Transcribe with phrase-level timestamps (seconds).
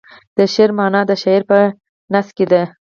[0.37, 1.59] د شعر معنی د شاعر په
[2.11, 2.63] خیټه کې ده.